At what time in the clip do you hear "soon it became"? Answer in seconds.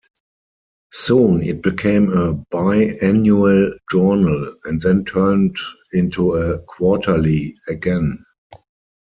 0.93-2.11